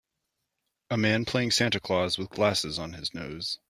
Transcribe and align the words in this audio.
A 0.89 0.97
man 0.97 1.25
playing 1.25 1.51
Santa 1.51 1.79
Clause 1.79 2.17
with 2.17 2.31
glasses 2.31 2.79
on 2.79 2.93
his 2.93 3.13
nose. 3.13 3.59